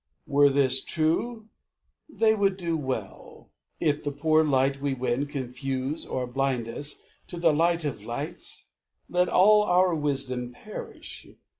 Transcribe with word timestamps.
Were 0.25 0.49
this 0.49 0.83
true, 0.83 1.47
They 2.09 2.33
would 2.33 2.57
do 2.57 2.75
well. 2.75 3.51
If 3.79 4.03
the 4.03 4.11
poor 4.11 4.43
light 4.43 4.81
we 4.81 4.95
win 4.95 5.27
Confuse 5.27 6.07
or 6.07 6.25
blind 6.25 6.67
us, 6.67 6.95
to 7.27 7.37
the 7.37 7.53
Light 7.53 7.85
of 7.85 8.03
lights, 8.03 8.65
Let 9.07 9.29
all 9.29 9.61
our 9.61 9.93
wisdom 9.93 10.53
perish. 10.53 11.27